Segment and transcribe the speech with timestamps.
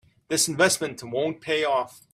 [0.29, 2.07] This investment won't pay off.